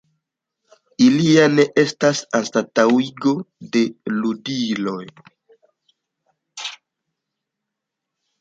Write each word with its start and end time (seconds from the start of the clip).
Ili 1.07 1.25
ja 1.31 1.43
ne 1.57 1.65
estas 1.81 2.21
anstataŭigo 2.39 3.33
de 3.77 3.83
ludiloj. 4.23 5.03